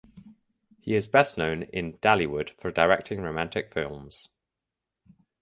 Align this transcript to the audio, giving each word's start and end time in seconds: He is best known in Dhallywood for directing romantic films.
He 0.79 0.95
is 0.95 1.07
best 1.07 1.37
known 1.37 1.61
in 1.61 1.99
Dhallywood 1.99 2.59
for 2.59 2.71
directing 2.71 3.21
romantic 3.21 3.71
films. 3.71 4.29